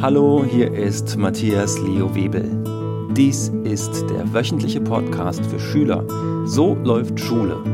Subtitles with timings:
[0.00, 3.08] Hallo, hier ist Matthias Leo Webel.
[3.16, 6.06] Dies ist der wöchentliche Podcast für Schüler.
[6.46, 7.64] So läuft Schule.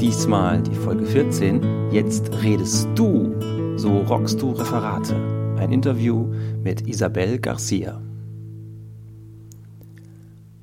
[0.00, 1.90] Diesmal die Folge 14.
[1.92, 3.34] Jetzt redest du.
[3.76, 5.14] So rockst du Referate.
[5.58, 6.32] Ein Interview
[6.64, 8.00] mit Isabel Garcia.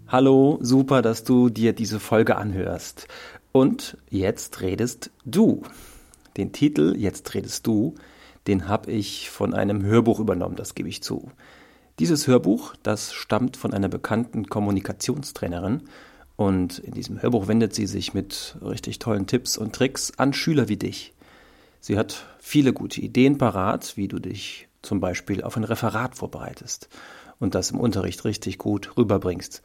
[0.08, 3.08] Hallo, super, dass du dir diese Folge anhörst.
[3.52, 5.62] Und jetzt redest du.
[6.36, 7.94] Den Titel Jetzt redest du,
[8.48, 11.32] den habe ich von einem Hörbuch übernommen, das gebe ich zu.
[12.00, 15.84] Dieses Hörbuch, das stammt von einer bekannten Kommunikationstrainerin
[16.36, 20.68] und in diesem Hörbuch wendet sie sich mit richtig tollen Tipps und Tricks an Schüler
[20.68, 21.14] wie dich.
[21.80, 26.90] Sie hat viele gute Ideen parat, wie du dich zum Beispiel auf ein Referat vorbereitest
[27.40, 29.62] und das im Unterricht richtig gut rüberbringst.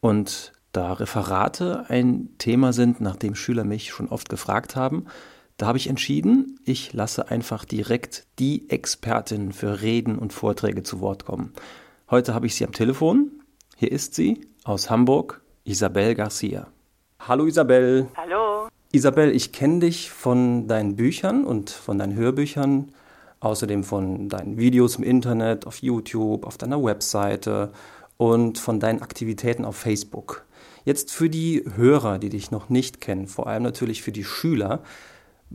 [0.00, 5.06] Und da Referate ein Thema sind, nach dem Schüler mich schon oft gefragt haben,
[5.56, 11.00] da habe ich entschieden, ich lasse einfach direkt die Expertin für Reden und Vorträge zu
[11.00, 11.52] Wort kommen.
[12.10, 13.30] Heute habe ich sie am Telefon.
[13.76, 16.66] Hier ist sie aus Hamburg, Isabel Garcia.
[17.20, 18.08] Hallo Isabel.
[18.16, 18.68] Hallo.
[18.90, 22.92] Isabel, ich kenne dich von deinen Büchern und von deinen Hörbüchern,
[23.40, 27.72] außerdem von deinen Videos im Internet, auf YouTube, auf deiner Webseite
[28.16, 30.44] und von deinen Aktivitäten auf Facebook.
[30.84, 34.82] Jetzt für die Hörer, die dich noch nicht kennen, vor allem natürlich für die Schüler,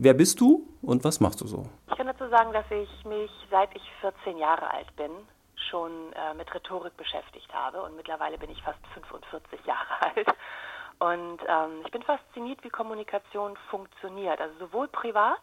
[0.02, 1.66] Wer bist du und was machst du so?
[1.90, 5.10] Ich kann dazu sagen, dass ich mich seit ich 14 Jahre alt bin
[5.68, 10.26] schon äh, mit Rhetorik beschäftigt habe und mittlerweile bin ich fast 45 Jahre alt.
[11.00, 15.42] Und ähm, ich bin fasziniert, wie Kommunikation funktioniert, also sowohl privat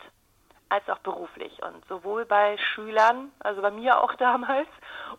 [0.69, 4.69] als auch beruflich und sowohl bei Schülern, also bei mir auch damals,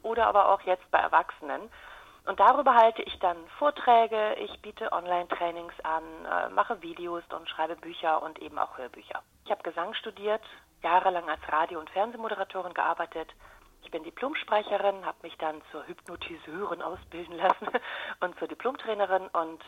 [0.02, 1.70] oder aber auch jetzt bei Erwachsenen.
[2.28, 7.74] Und darüber halte ich dann Vorträge, ich biete Online-Trainings an, äh, mache Videos und schreibe
[7.76, 9.22] Bücher und eben auch Hörbücher.
[9.46, 10.42] Ich habe Gesang studiert,
[10.82, 13.30] jahrelang als Radio- und Fernsehmoderatorin gearbeitet.
[13.82, 17.68] Ich bin Diplomsprecherin, habe mich dann zur Hypnotiseurin ausbilden lassen
[18.20, 19.62] und zur Diplomtrainerin und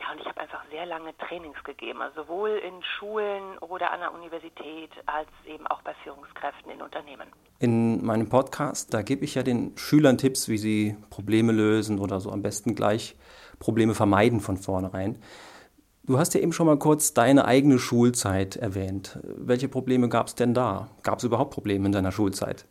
[0.00, 4.00] ja, und ich habe einfach sehr lange Trainings gegeben, also sowohl in Schulen oder an
[4.00, 7.28] der Universität als eben auch bei Führungskräften in Unternehmen.
[7.58, 12.20] In meinem Podcast, da gebe ich ja den Schülern Tipps, wie sie Probleme lösen oder
[12.20, 13.16] so am besten gleich
[13.58, 15.20] Probleme vermeiden von vornherein.
[16.04, 19.18] Du hast ja eben schon mal kurz deine eigene Schulzeit erwähnt.
[19.24, 20.88] Welche Probleme gab es denn da?
[21.02, 22.66] Gab es überhaupt Probleme in deiner Schulzeit?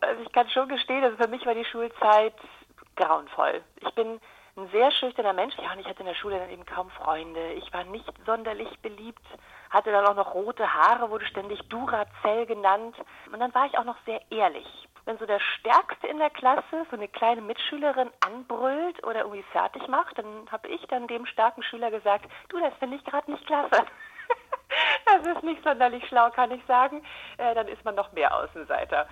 [0.00, 2.34] Also ich kann schon gestehen, also für mich war die Schulzeit
[2.94, 3.62] grauenvoll.
[3.80, 4.20] Ich bin
[4.56, 5.54] ein sehr schüchterner Mensch.
[5.58, 7.52] Ja, und ich hatte in der Schule dann eben kaum Freunde.
[7.54, 9.24] Ich war nicht sonderlich beliebt,
[9.70, 12.96] hatte dann auch noch rote Haare, wurde ständig Duracell genannt.
[13.32, 14.66] Und dann war ich auch noch sehr ehrlich.
[15.06, 19.86] Wenn so der Stärkste in der Klasse so eine kleine Mitschülerin anbrüllt oder irgendwie fertig
[19.88, 23.46] macht, dann habe ich dann dem starken Schüler gesagt, du, das finde ich gerade nicht
[23.46, 23.84] klasse.
[25.06, 27.02] das ist nicht sonderlich schlau, kann ich sagen.
[27.36, 29.06] Äh, dann ist man noch mehr Außenseiter.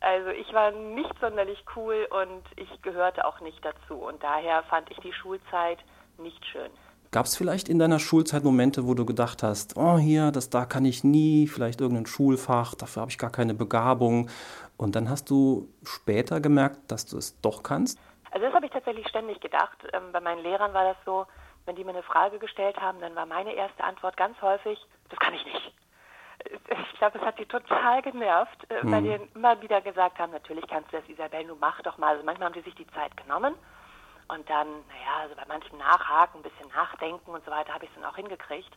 [0.00, 3.94] Also ich war nicht sonderlich cool und ich gehörte auch nicht dazu.
[3.94, 5.78] Und daher fand ich die Schulzeit
[6.18, 6.70] nicht schön.
[7.10, 10.66] Gab es vielleicht in deiner Schulzeit Momente, wo du gedacht hast, oh hier, das da
[10.66, 14.28] kann ich nie, vielleicht irgendein Schulfach, dafür habe ich gar keine Begabung.
[14.76, 17.98] Und dann hast du später gemerkt, dass du es doch kannst?
[18.30, 19.78] Also das habe ich tatsächlich ständig gedacht.
[19.94, 21.26] Ähm, bei meinen Lehrern war das so,
[21.64, 25.18] wenn die mir eine Frage gestellt haben, dann war meine erste Antwort ganz häufig, das
[25.18, 25.77] kann ich nicht
[26.50, 28.92] ich glaube, es hat sie total genervt, äh, mhm.
[28.92, 32.10] weil die immer wieder gesagt haben, natürlich kannst du das, Isabel, du mach doch mal.
[32.10, 33.54] Also manchmal haben die sich die Zeit genommen
[34.28, 37.90] und dann, naja, also bei manchem Nachhaken, ein bisschen nachdenken und so weiter, habe ich
[37.90, 38.72] es dann auch hingekriegt.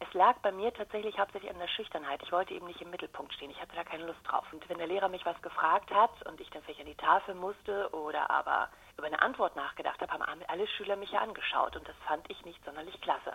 [0.00, 2.20] Es lag bei mir tatsächlich hauptsächlich an der Schüchternheit.
[2.22, 3.50] Ich wollte eben nicht im Mittelpunkt stehen.
[3.50, 4.44] Ich hatte da keine Lust drauf.
[4.52, 7.34] Und wenn der Lehrer mich was gefragt hat und ich dann vielleicht an die Tafel
[7.34, 11.76] musste oder aber über eine Antwort nachgedacht habe, haben alle Schüler mich ja angeschaut.
[11.76, 13.34] Und das fand ich nicht sonderlich klasse.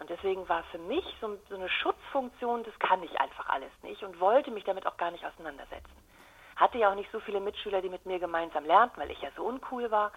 [0.00, 4.02] Und deswegen war für mich so, so, eine Schutzfunktion, das kann ich einfach alles nicht
[4.02, 5.92] und wollte mich damit auch gar nicht auseinandersetzen.
[6.56, 9.28] Hatte ja auch nicht so viele Mitschüler, die mit mir gemeinsam lernten, weil ich ja
[9.36, 10.10] so uncool war.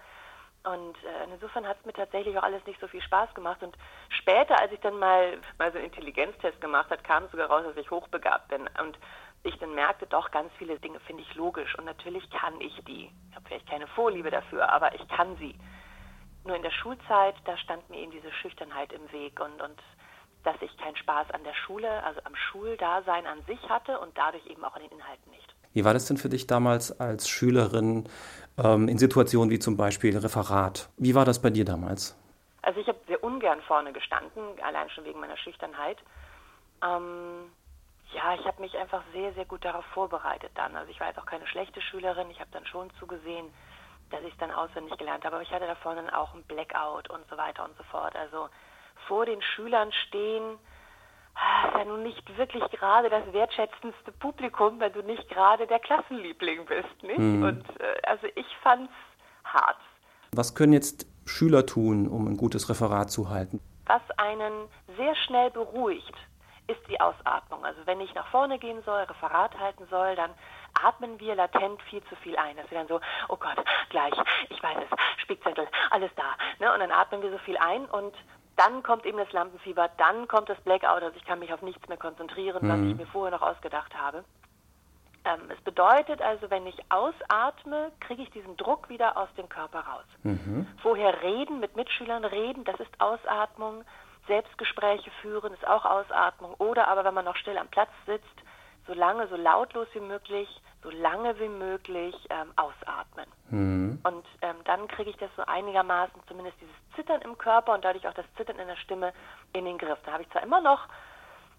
[0.64, 3.62] Und äh, insofern hat es mir tatsächlich auch alles nicht so viel Spaß gemacht.
[3.62, 3.76] Und
[4.08, 7.76] später, als ich dann mal, mal so einen Intelligenztest gemacht habe, kam sogar raus, dass
[7.76, 8.62] ich hochbegabt bin.
[8.80, 8.98] Und
[9.42, 11.76] ich dann merkte, doch, ganz viele Dinge finde ich logisch.
[11.76, 13.10] Und natürlich kann ich die.
[13.28, 15.54] Ich habe vielleicht keine Vorliebe dafür, aber ich kann sie.
[16.44, 19.80] Nur in der Schulzeit, da stand mir eben diese Schüchternheit im Weg und, und
[20.44, 24.46] dass ich keinen Spaß an der Schule, also am Schuldasein an sich hatte und dadurch
[24.46, 25.54] eben auch an den Inhalten nicht.
[25.72, 28.08] Wie war das denn für dich damals als Schülerin
[28.62, 30.88] ähm, in Situationen wie zum Beispiel Referat?
[30.98, 32.16] Wie war das bei dir damals?
[32.62, 35.98] Also ich habe sehr ungern vorne gestanden, allein schon wegen meiner Schüchternheit.
[36.82, 37.50] Ähm,
[38.12, 40.76] ja, ich habe mich einfach sehr, sehr gut darauf vorbereitet dann.
[40.76, 42.30] Also ich war jetzt auch keine schlechte Schülerin.
[42.30, 43.46] Ich habe dann schon zugesehen,
[44.14, 45.36] dass ich es dann auswendig gelernt habe.
[45.36, 48.14] Aber ich hatte davor dann auch ein Blackout und so weiter und so fort.
[48.16, 48.48] Also
[49.08, 50.58] vor den Schülern stehen
[51.34, 55.80] ah, ist ja nun nicht wirklich gerade das wertschätzendste Publikum, wenn du nicht gerade der
[55.80, 57.18] Klassenliebling bist, nicht?
[57.18, 57.42] Mhm.
[57.42, 58.92] Und äh, also ich fand's
[59.44, 59.78] hart.
[60.32, 63.60] Was können jetzt Schüler tun, um ein gutes Referat zu halten?
[63.86, 66.14] Was einen sehr schnell beruhigt,
[66.66, 67.64] ist die Ausatmung.
[67.64, 70.30] Also wenn ich nach vorne gehen soll, Referat halten soll, dann
[70.82, 72.56] atmen wir latent viel zu viel ein.
[72.56, 73.56] Dass wir dann so, oh Gott,
[73.90, 74.14] gleich,
[74.48, 76.34] ich weiß es, Spickzettel, alles da.
[76.58, 76.72] Ne?
[76.72, 78.14] Und dann atmen wir so viel ein und
[78.56, 81.88] dann kommt eben das Lampenfieber, dann kommt das Blackout, also ich kann mich auf nichts
[81.88, 82.70] mehr konzentrieren, mhm.
[82.70, 84.24] was ich mir vorher noch ausgedacht habe.
[85.24, 89.80] Ähm, es bedeutet also, wenn ich ausatme, kriege ich diesen Druck wieder aus dem Körper
[89.80, 90.04] raus.
[90.22, 90.66] Mhm.
[90.82, 93.84] Vorher reden, mit Mitschülern reden, das ist Ausatmung.
[94.26, 96.54] Selbstgespräche führen ist auch Ausatmung.
[96.58, 98.43] Oder aber, wenn man noch still am Platz sitzt,
[98.86, 100.48] so lange, so lautlos wie möglich,
[100.82, 103.26] so lange wie möglich ähm, ausatmen.
[103.50, 103.98] Mhm.
[104.02, 108.06] Und ähm, dann kriege ich das so einigermaßen, zumindest dieses Zittern im Körper und dadurch
[108.06, 109.12] auch das Zittern in der Stimme
[109.52, 109.98] in den Griff.
[110.04, 110.88] Da habe ich zwar immer noch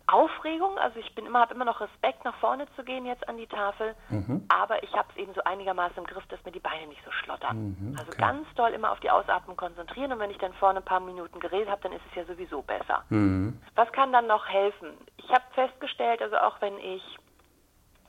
[0.08, 3.38] Aufregung, also ich bin immer, habe immer noch Respekt, nach vorne zu gehen jetzt an
[3.38, 4.46] die Tafel, mhm.
[4.50, 7.12] aber ich habe es eben so einigermaßen im Griff, dass mir die Beine nicht so
[7.12, 7.76] schlottern.
[7.80, 8.22] Mhm, also okay.
[8.22, 11.00] Also ganz doll immer auf die Ausatmung konzentrieren und wenn ich dann vorne ein paar
[11.00, 13.04] Minuten geredet habe, dann ist es ja sowieso besser.
[13.10, 13.60] Mhm.
[13.74, 14.90] Was kann dann noch helfen?
[15.18, 17.02] Ich habe festgestellt, also auch wenn ich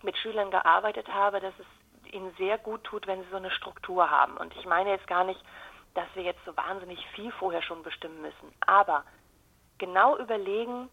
[0.03, 4.11] mit Schülern gearbeitet habe, dass es ihnen sehr gut tut, wenn sie so eine Struktur
[4.11, 4.37] haben.
[4.37, 5.41] Und ich meine jetzt gar nicht,
[5.95, 9.05] dass wir jetzt so wahnsinnig viel vorher schon bestimmen müssen, aber
[9.79, 10.89] genau überlegen,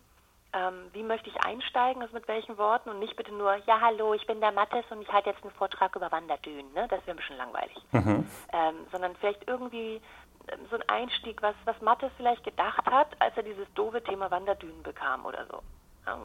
[0.54, 4.14] ähm, wie möchte ich einsteigen, also mit welchen Worten und nicht bitte nur, ja hallo,
[4.14, 6.88] ich bin der Mattes und ich halte jetzt einen Vortrag über Wanderdünen, ne?
[6.90, 7.78] das wäre ein bisschen langweilig.
[7.92, 8.28] Mhm.
[8.52, 10.02] Ähm, sondern vielleicht irgendwie
[10.48, 14.30] ähm, so ein Einstieg, was, was Mattes vielleicht gedacht hat, als er dieses doofe Thema
[14.30, 15.62] Wanderdünen bekam oder so.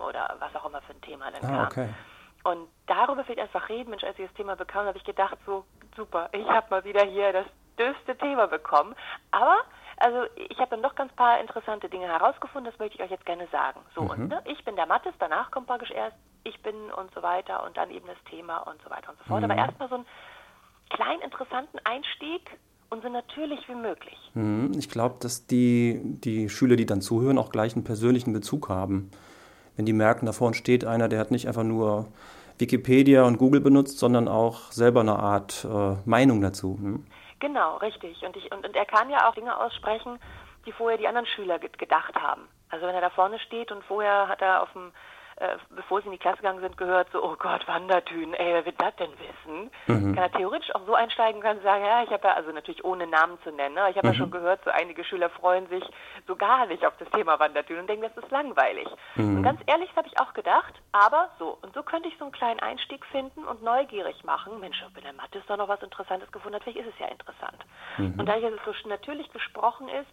[0.04, 1.66] Oder was auch immer für ein Thema dann ah, kam.
[1.66, 1.88] Okay.
[2.42, 5.64] Und darüber vielleicht einfach reden, Mensch, als ich das Thema bekam, habe ich gedacht, so
[5.96, 7.46] super, ich habe mal wieder hier das
[7.78, 8.94] dürfste Thema bekommen.
[9.30, 9.58] Aber
[10.00, 13.26] also ich habe dann doch ganz paar interessante Dinge herausgefunden, das möchte ich euch jetzt
[13.26, 13.80] gerne sagen.
[13.94, 14.10] So, mhm.
[14.10, 17.64] und ne, ich bin der Mattes, danach kommt praktisch erst ich bin und so weiter
[17.64, 19.42] und dann eben das Thema und so weiter und so fort.
[19.42, 19.50] Mhm.
[19.50, 20.06] Aber erstmal so einen
[20.90, 22.42] kleinen interessanten Einstieg
[22.90, 24.16] und so natürlich wie möglich.
[24.34, 24.72] Mhm.
[24.78, 29.10] Ich glaube, dass die, die Schüler, die dann zuhören, auch gleich einen persönlichen Bezug haben.
[29.76, 32.08] Wenn die merken, da vorne steht einer, der hat nicht einfach nur
[32.58, 36.78] Wikipedia und Google benutzt, sondern auch selber eine Art äh, Meinung dazu.
[36.80, 37.04] Hm?
[37.40, 38.22] Genau, richtig.
[38.22, 40.18] Und, ich, und, und er kann ja auch Dinge aussprechen,
[40.66, 42.48] die vorher die anderen Schüler gedacht haben.
[42.68, 44.92] Also wenn er da vorne steht und vorher hat er auf dem
[45.40, 48.66] äh, bevor sie in die Klasse gegangen sind, gehört, so, oh Gott, Wanderdünen, ey, wer
[48.66, 49.70] will das denn wissen?
[49.86, 50.14] Mhm.
[50.14, 53.06] Kann er theoretisch auch so einsteigen kann sagen, ja, ich habe ja, also natürlich ohne
[53.06, 54.12] Namen zu nennen, aber ich habe mhm.
[54.12, 55.84] ja schon gehört, so einige Schüler freuen sich
[56.26, 58.88] so gar nicht auf das Thema Wanderdünen und denken, das ist langweilig.
[59.16, 59.38] Mhm.
[59.38, 62.24] Und ganz ehrlich, das habe ich auch gedacht, aber so, und so könnte ich so
[62.24, 64.60] einen kleinen Einstieg finden und neugierig machen.
[64.60, 67.64] Mensch, wenn der Mathe doch noch was Interessantes gefunden hat, vielleicht ist es ja interessant.
[67.96, 68.18] Mhm.
[68.18, 70.10] Und da es so natürlich gesprochen ist,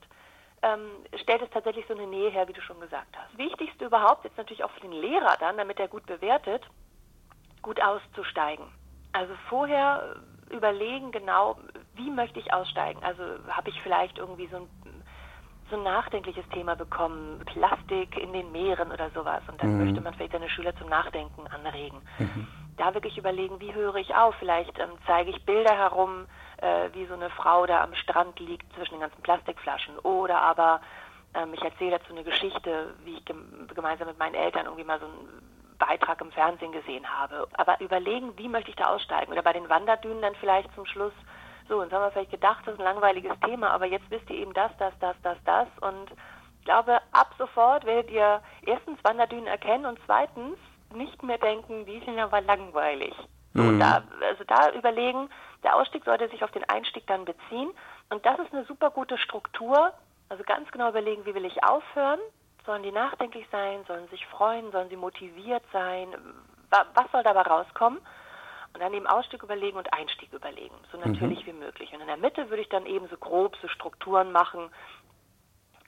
[0.65, 0.89] ähm,
[1.21, 3.37] stellt es tatsächlich so eine Nähe her, wie du schon gesagt hast.
[3.37, 6.63] Wichtigste überhaupt ist natürlich auch für den Lehrer dann, damit er gut bewertet,
[7.61, 8.65] gut auszusteigen.
[9.13, 10.15] Also vorher
[10.49, 11.57] überlegen genau,
[11.93, 13.03] wie möchte ich aussteigen.
[13.03, 14.69] Also habe ich vielleicht irgendwie so ein,
[15.69, 19.43] so ein nachdenkliches Thema bekommen, Plastik in den Meeren oder sowas.
[19.47, 19.85] Und dann mhm.
[19.85, 22.01] möchte man vielleicht seine Schüler zum Nachdenken anregen.
[22.17, 22.47] Mhm.
[22.77, 24.35] Da wirklich überlegen, wie höre ich auf?
[24.39, 26.25] Vielleicht ähm, zeige ich Bilder herum,
[26.57, 29.97] äh, wie so eine Frau da am Strand liegt zwischen den ganzen Plastikflaschen.
[29.99, 30.81] Oder aber
[31.33, 34.99] ähm, ich erzähle dazu eine Geschichte, wie ich gem gemeinsam mit meinen Eltern irgendwie mal
[34.99, 37.47] so einen Beitrag im Fernsehen gesehen habe.
[37.53, 39.31] Aber überlegen, wie möchte ich da aussteigen?
[39.31, 41.13] Oder bei den Wanderdünen dann vielleicht zum Schluss,
[41.67, 44.37] so, jetzt haben wir vielleicht gedacht, das ist ein langweiliges Thema, aber jetzt wisst ihr
[44.37, 45.67] eben das, das, das, das, das.
[45.81, 46.11] Und
[46.59, 50.57] ich glaube, ab sofort werdet ihr erstens Wanderdünen erkennen und zweitens
[50.93, 53.13] nicht mehr denken, die sind aber langweilig.
[53.53, 53.79] So, mhm.
[53.79, 55.29] da, also da überlegen,
[55.65, 57.71] der Ausstieg sollte sich auf den Einstieg dann beziehen.
[58.09, 59.91] Und das ist eine super gute Struktur.
[60.29, 62.19] Also ganz genau überlegen, wie will ich aufhören?
[62.65, 63.83] Sollen die nachdenklich sein?
[63.87, 64.71] Sollen sich freuen?
[64.71, 66.15] Sollen sie motiviert sein?
[66.69, 67.99] Was soll dabei rauskommen?
[68.73, 71.51] Und dann eben Ausstieg überlegen und Einstieg überlegen, so natürlich mhm.
[71.51, 71.93] wie möglich.
[71.93, 74.69] Und in der Mitte würde ich dann eben so grob so Strukturen machen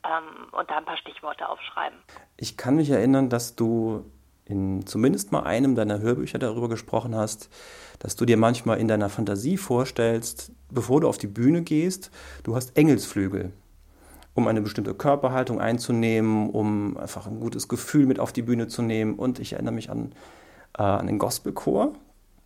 [0.06, 1.98] ähm, und da ein paar Stichworte aufschreiben.
[2.38, 4.10] Ich kann mich erinnern, dass du
[4.48, 7.50] in zumindest mal einem deiner Hörbücher darüber gesprochen hast,
[8.00, 12.12] dass du dir manchmal in deiner Fantasie vorstellst, bevor du auf die Bühne gehst,
[12.44, 13.52] du hast Engelsflügel,
[14.34, 18.82] um eine bestimmte Körperhaltung einzunehmen, um einfach ein gutes Gefühl mit auf die Bühne zu
[18.82, 19.16] nehmen.
[19.16, 20.14] Und ich erinnere mich an,
[20.78, 21.94] äh, an den Gospelchor,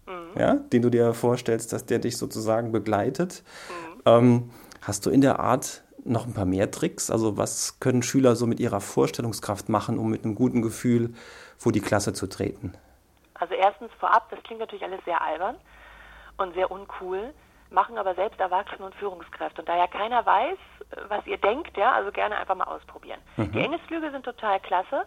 [0.07, 0.39] mhm.
[0.39, 3.43] ja, den du dir vorstellst, dass der dich sozusagen begleitet.
[3.69, 4.01] Mhm.
[4.05, 4.49] Ähm,
[4.81, 7.11] hast du in der Art noch ein paar mehr Tricks?
[7.11, 11.13] Also was können Schüler so mit ihrer Vorstellungskraft machen, um mit einem guten Gefühl
[11.57, 12.73] vor die Klasse zu treten?
[13.35, 15.55] Also erstens vorab, das klingt natürlich alles sehr albern
[16.37, 17.33] und sehr uncool,
[17.69, 19.61] machen aber selbst Erwachsene und Führungskräfte.
[19.61, 20.57] Und da ja keiner weiß,
[21.07, 23.19] was ihr denkt, ja, also gerne einfach mal ausprobieren.
[23.37, 23.51] Mhm.
[23.51, 25.05] Die Engelsflüge sind total klasse.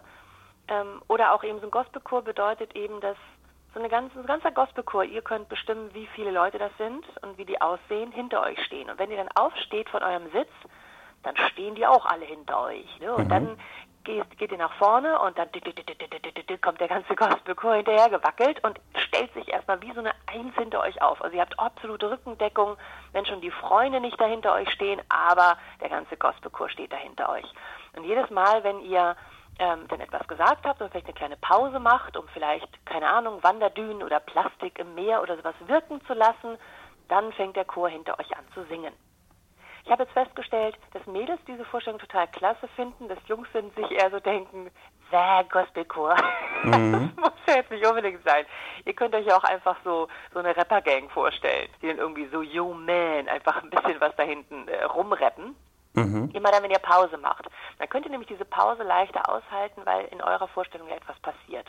[0.67, 3.17] Ähm, oder auch eben so ein Gospelchor bedeutet eben, dass
[3.73, 7.37] so eine ganze, ein ganzer Gospelchor, ihr könnt bestimmen, wie viele Leute das sind und
[7.37, 8.89] wie die aussehen, hinter euch stehen.
[8.89, 10.49] Und wenn ihr dann aufsteht von eurem Sitz,
[11.25, 12.99] dann stehen die auch alle hinter euch.
[12.99, 13.13] Ne?
[13.13, 13.29] Und mhm.
[13.29, 13.57] dann
[14.03, 15.49] geht, geht ihr nach vorne und dann
[16.61, 20.81] kommt der ganze Gospelchor hinterher gewackelt und stellt sich erstmal wie so eine Eins hinter
[20.81, 21.21] euch auf.
[21.21, 22.77] Also ihr habt absolute Rückendeckung,
[23.11, 27.45] wenn schon die Freunde nicht dahinter euch stehen, aber der ganze Gospelchor steht dahinter euch.
[27.95, 29.15] Und jedes Mal, wenn ihr
[29.59, 33.41] ähm, dann etwas gesagt habt und vielleicht eine kleine Pause macht, um vielleicht, keine Ahnung,
[33.41, 36.57] Wanderdünen oder Plastik im Meer oder sowas wirken zu lassen,
[37.07, 38.93] dann fängt der Chor hinter euch an zu singen.
[39.85, 43.91] Ich habe jetzt festgestellt, dass Mädels diese Vorstellung total klasse finden, dass Jungs sind sich
[43.91, 44.71] eher so denken,
[45.11, 46.15] wer Gospelchor.
[46.65, 47.11] Mhm.
[47.15, 48.43] das muss ja jetzt nicht unbedingt sein.
[48.85, 52.41] Ihr könnt euch ja auch einfach so, so eine Rapper-Gang vorstellen, die dann irgendwie so,
[52.41, 55.55] yo man, einfach ein bisschen was da hinten äh, rumrappen.
[55.93, 56.31] Mhm.
[56.33, 57.45] Immer dann, wenn ihr Pause macht.
[57.77, 61.67] Dann könnt ihr nämlich diese Pause leichter aushalten, weil in eurer Vorstellung ja etwas passiert.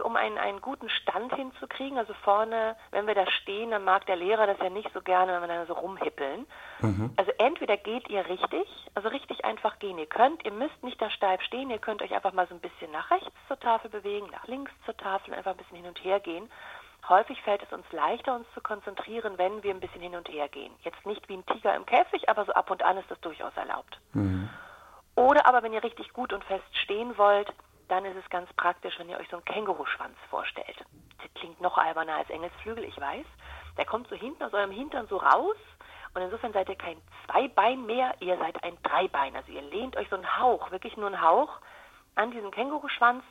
[0.00, 4.16] Um einen, einen guten Stand hinzukriegen, also vorne, wenn wir da stehen, dann mag der
[4.16, 6.46] Lehrer das ja nicht so gerne, wenn wir dann so rumhippeln.
[6.80, 7.12] Mhm.
[7.16, 9.98] Also entweder geht ihr richtig, also richtig einfach gehen.
[9.98, 12.60] Ihr könnt, ihr müsst nicht da steif stehen, ihr könnt euch einfach mal so ein
[12.60, 16.02] bisschen nach rechts zur Tafel bewegen, nach links zur Tafel, einfach ein bisschen hin und
[16.04, 16.50] her gehen.
[17.08, 20.48] Häufig fällt es uns leichter, uns zu konzentrieren, wenn wir ein bisschen hin und her
[20.48, 20.72] gehen.
[20.82, 23.56] Jetzt nicht wie ein Tiger im Käfig, aber so ab und an ist das durchaus
[23.56, 24.00] erlaubt.
[24.12, 24.48] Mhm.
[25.14, 27.52] Oder aber, wenn ihr richtig gut und fest stehen wollt,
[27.88, 30.76] dann ist es ganz praktisch, wenn ihr euch so einen Känguruschwanz vorstellt.
[31.18, 33.26] Das klingt noch alberner als Engelsflügel, ich weiß.
[33.76, 35.56] Der kommt so hinten aus eurem Hintern so raus
[36.14, 39.36] und insofern seid ihr kein Zweibein mehr, ihr seid ein Dreibein.
[39.36, 41.60] Also ihr lehnt euch so einen Hauch, wirklich nur einen Hauch
[42.14, 43.22] an diesen Känguruschwanz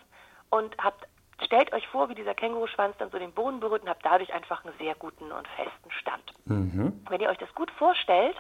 [0.49, 1.07] und habt
[1.43, 4.63] stellt euch vor, wie dieser Känguruschwanz dann so den Boden berührt und habt dadurch einfach
[4.63, 6.23] einen sehr guten und festen Stand.
[6.45, 7.05] Mhm.
[7.09, 8.37] Wenn ihr euch das gut vorstellt,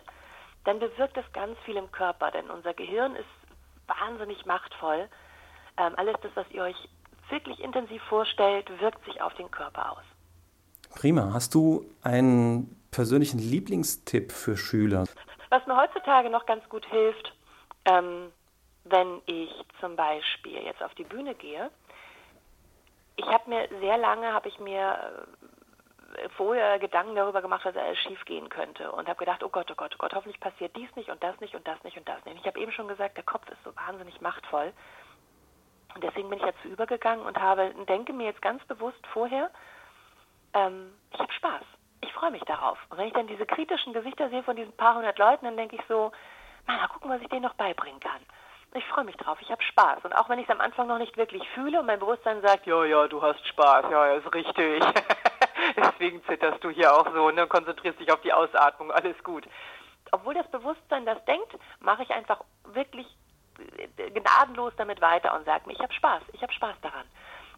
[0.63, 3.27] dann bewirkt das ganz viel im Körper, denn unser Gehirn ist
[3.87, 5.09] wahnsinnig machtvoll.
[5.77, 6.89] Ähm, alles das, was ihr euch
[7.29, 10.03] wirklich intensiv vorstellt, wirkt sich auf den Körper aus.
[10.95, 11.31] Prima.
[11.33, 15.05] Hast du einen persönlichen Lieblingstipp für Schüler?
[15.49, 17.33] Was mir heutzutage noch ganz gut hilft,
[17.85, 18.31] ähm,
[18.85, 19.49] wenn ich
[19.81, 21.69] zum Beispiel jetzt auf die Bühne gehe,
[23.17, 25.25] ich habe mir sehr lange, habe ich mir
[26.17, 29.69] äh, vorher Gedanken darüber gemacht, was alles schief gehen könnte und habe gedacht, oh Gott,
[29.71, 32.07] oh Gott, oh Gott, hoffentlich passiert dies nicht und das nicht und das nicht und
[32.07, 32.35] das nicht.
[32.35, 34.73] Und ich habe eben schon gesagt, der Kopf ist so wahnsinnig machtvoll.
[35.95, 39.49] Und deswegen bin ich dazu übergegangen und habe, denke mir jetzt ganz bewusst vorher,
[40.53, 41.63] ähm, ich habe Spaß.
[42.01, 42.77] Ich freue mich darauf.
[42.89, 45.77] Und wenn ich dann diese kritischen Gesichter sehe von diesen paar hundert Leuten, dann denke
[45.77, 46.11] ich so,
[46.67, 48.21] mal gucken, was ich denen noch beibringen kann
[48.77, 50.03] ich freue mich drauf, ich habe Spaß.
[50.03, 52.67] Und auch wenn ich es am Anfang noch nicht wirklich fühle und mein Bewusstsein sagt,
[52.67, 54.83] ja, ja, du hast Spaß, ja, ist richtig.
[55.77, 59.47] Deswegen zitterst du hier auch so und ne, konzentrierst dich auf die Ausatmung, alles gut.
[60.11, 63.07] Obwohl das Bewusstsein das denkt, mache ich einfach wirklich
[64.13, 67.05] gnadenlos damit weiter und sage mir, ich habe Spaß, ich habe Spaß daran.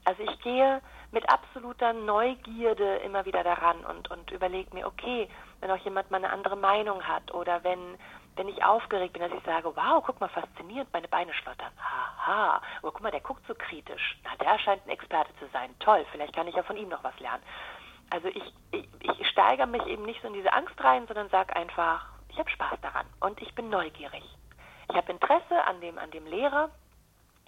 [0.05, 5.27] Also ich gehe mit absoluter Neugierde immer wieder daran und, und überlege mir, okay,
[5.59, 7.97] wenn auch jemand mal eine andere Meinung hat oder wenn
[8.37, 11.71] wenn ich aufgeregt bin, dass ich sage, wow, guck mal, faszinierend, meine Beine schlottern.
[11.77, 14.17] Haha, aber guck mal, der guckt so kritisch.
[14.23, 15.75] Na, der scheint ein Experte zu sein.
[15.79, 17.43] Toll, vielleicht kann ich ja von ihm noch was lernen.
[18.09, 21.55] Also ich, ich, ich steigere mich eben nicht so in diese Angst rein, sondern sage
[21.55, 24.23] einfach, ich habe Spaß daran und ich bin neugierig.
[24.89, 26.69] Ich habe Interesse an dem, an dem Lehrer,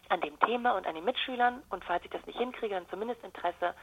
[0.10, 3.24] an dem Thema und an den Mitschülern und falls ich das nicht hinkriege, dann zumindest
[3.24, 3.74] Interesse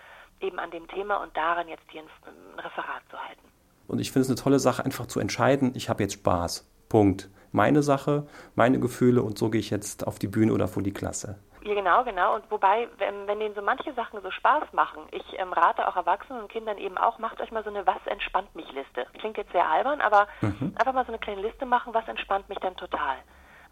[0.41, 3.43] eben an dem Thema und daran jetzt hier ein, ein Referat zu halten.
[3.89, 6.71] Und ich finde es eine tolle Sache, einfach zu entscheiden, ich habe jetzt Spaß.
[6.89, 7.31] Punkt.
[7.53, 10.93] Meine Sache, meine Gefühle und so gehe ich jetzt auf die Bühne oder vor die
[10.93, 11.39] Klasse.
[11.63, 12.35] Ja, genau, genau.
[12.37, 15.97] Und wobei, wenn, wenn denen so manche Sachen so Spaß machen, ich ähm, rate auch
[15.97, 19.07] Erwachsenen und Kindern eben auch, macht euch mal so eine Was entspannt mich Liste.
[19.19, 20.75] Klingt jetzt sehr albern, aber mhm.
[20.79, 23.17] einfach mal so eine kleine Liste machen, was entspannt mich dann total.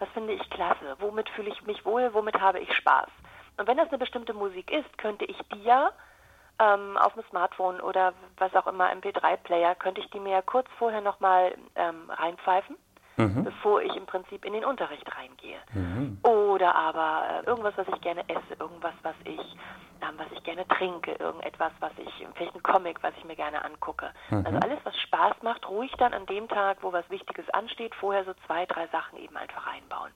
[0.04, 0.96] Was finde ich klasse?
[0.98, 2.12] Womit fühle ich mich wohl?
[2.12, 3.08] Womit habe ich Spaß?
[3.56, 5.92] Und wenn das eine bestimmte Musik ist, könnte ich die ja
[6.58, 10.68] ähm, auf dem Smartphone oder was auch immer, MP3-Player, könnte ich die mir ja kurz
[10.78, 12.76] vorher nochmal ähm, reinpfeifen
[13.16, 13.44] mhm.
[13.44, 15.58] bevor ich im Prinzip in den Unterricht reingehe.
[15.72, 16.18] Mhm.
[16.22, 19.40] Oder aber äh, irgendwas, was ich gerne esse, irgendwas, was ich,
[20.04, 23.64] ähm, was ich gerne trinke, irgendetwas, was ich, vielleicht ein Comic, was ich mir gerne
[23.64, 24.10] angucke.
[24.30, 24.44] Mhm.
[24.44, 28.24] Also alles, was Spaß macht, ruhig dann an dem Tag, wo was Wichtiges ansteht, vorher
[28.24, 30.10] so zwei, drei Sachen eben einfach einbauen.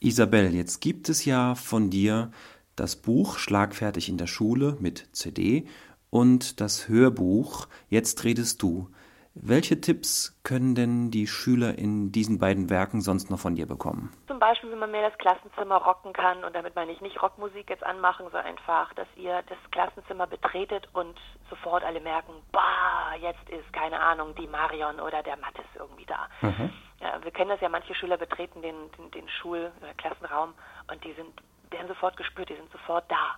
[0.00, 2.30] Isabel, jetzt gibt es ja von dir
[2.76, 5.66] das Buch Schlagfertig in der Schule mit CD
[6.10, 8.88] und das Hörbuch Jetzt redest du.
[9.34, 14.12] Welche Tipps können denn die Schüler in diesen beiden Werken sonst noch von dir bekommen?
[14.28, 16.44] Zum Beispiel, wie man mehr das Klassenzimmer rocken kann.
[16.44, 20.88] Und damit meine ich nicht Rockmusik jetzt anmachen, sondern einfach, dass ihr das Klassenzimmer betretet
[20.92, 21.18] und
[21.50, 26.28] sofort alle merken, bah, jetzt ist, keine Ahnung, die Marion oder der Mattes irgendwie da.
[26.40, 26.72] Mhm.
[27.00, 30.54] Ja, wir kennen das ja, manche Schüler betreten den, den, den Schul- oder Klassenraum
[30.90, 31.32] und die sind
[31.74, 33.36] werden sofort gespürt, die sind sofort da.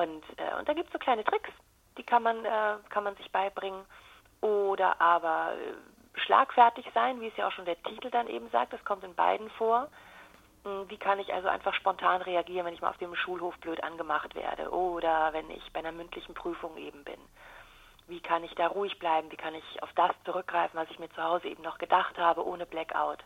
[0.00, 1.50] Und, äh, und da gibt es so kleine Tricks,
[1.96, 3.80] die kann man, äh, kann man sich beibringen.
[4.40, 8.72] Oder aber äh, schlagfertig sein, wie es ja auch schon der Titel dann eben sagt,
[8.72, 9.88] das kommt in beiden vor.
[10.64, 13.82] Hm, wie kann ich also einfach spontan reagieren, wenn ich mal auf dem Schulhof blöd
[13.82, 17.20] angemacht werde oder wenn ich bei einer mündlichen Prüfung eben bin?
[18.06, 19.30] Wie kann ich da ruhig bleiben?
[19.30, 22.46] Wie kann ich auf das zurückgreifen, was ich mir zu Hause eben noch gedacht habe,
[22.46, 23.22] ohne Blackout?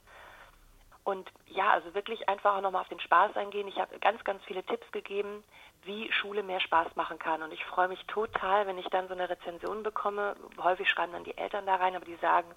[1.04, 3.66] Und ja, also wirklich einfach auch nochmal auf den Spaß eingehen.
[3.66, 5.42] Ich habe ganz, ganz viele Tipps gegeben,
[5.84, 7.42] wie Schule mehr Spaß machen kann.
[7.42, 10.36] Und ich freue mich total, wenn ich dann so eine Rezension bekomme.
[10.62, 12.48] Häufig schreiben dann die Eltern da rein, aber die sagen,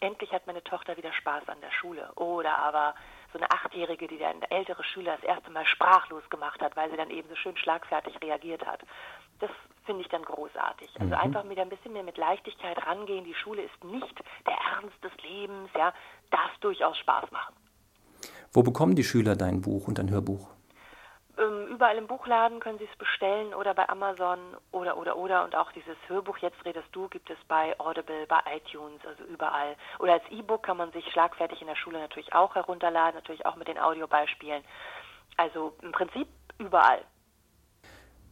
[0.00, 2.12] endlich hat meine Tochter wieder Spaß an der Schule.
[2.16, 2.94] Oder aber
[3.32, 6.96] so eine Achtjährige, die dann ältere Schüler das erste Mal sprachlos gemacht hat, weil sie
[6.96, 8.80] dann eben so schön schlagfertig reagiert hat.
[9.40, 9.50] Das
[9.86, 10.90] finde ich dann großartig.
[11.00, 11.20] Also mhm.
[11.20, 13.24] einfach wieder ein bisschen mehr mit Leichtigkeit rangehen.
[13.24, 15.94] Die Schule ist nicht der Ernst des Lebens, ja,
[16.30, 17.54] darf durchaus Spaß machen.
[18.54, 20.48] Wo bekommen die Schüler dein Buch und dein Hörbuch?
[21.36, 24.38] Ähm, überall im Buchladen können Sie es bestellen oder bei Amazon
[24.70, 28.38] oder oder oder und auch dieses Hörbuch Jetzt redest du gibt es bei Audible, bei
[28.54, 29.74] iTunes, also überall.
[29.98, 33.56] Oder als E-Book kann man sich schlagfertig in der Schule natürlich auch herunterladen, natürlich auch
[33.56, 34.62] mit den Audiobeispielen.
[35.36, 37.00] Also im Prinzip überall.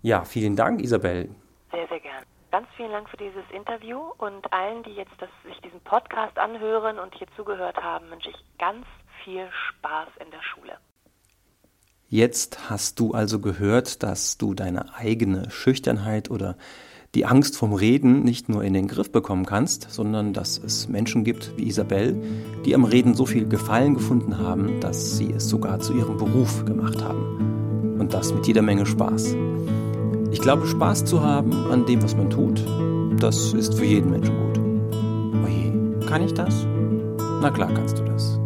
[0.02, 1.34] Ja, vielen Dank, Isabel.
[1.72, 2.22] Sehr, sehr gern.
[2.52, 7.00] Ganz vielen Dank für dieses Interview und allen, die jetzt das, sich diesen Podcast anhören
[7.00, 8.86] und hier zugehört haben, wünsche ich ganz
[9.24, 10.78] viel Spaß in der Schule.
[12.08, 16.56] Jetzt hast du also gehört, dass du deine eigene Schüchternheit oder
[17.14, 21.24] die Angst vom Reden nicht nur in den Griff bekommen kannst, sondern dass es Menschen
[21.24, 22.20] gibt wie Isabel,
[22.64, 26.64] die am Reden so viel Gefallen gefunden haben, dass sie es sogar zu ihrem Beruf
[26.64, 27.98] gemacht haben.
[27.98, 29.36] Und das mit jeder Menge Spaß.
[30.30, 32.64] Ich glaube, Spaß zu haben an dem, was man tut,
[33.22, 34.58] das ist für jeden Menschen gut.
[35.44, 36.66] Oje, kann ich das?
[37.40, 38.41] Na klar kannst du das.